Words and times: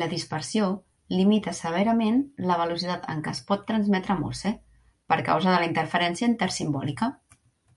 La 0.00 0.06
dispersió 0.14 0.64
limita 1.18 1.54
severament 1.58 2.18
la 2.50 2.58
velocitat 2.64 3.06
en 3.14 3.22
que 3.28 3.32
es 3.38 3.40
pot 3.52 3.64
transmetre 3.70 4.18
Morse, 4.20 4.52
per 5.14 5.18
causa 5.30 5.52
de 5.52 5.56
la 5.64 5.70
interferència 5.70 6.30
intersimbòlica. 6.34 7.10